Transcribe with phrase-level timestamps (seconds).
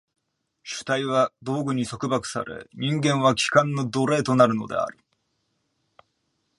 [0.63, 4.97] 主体は道具に束縛され、人間は器官の奴隷となるのである。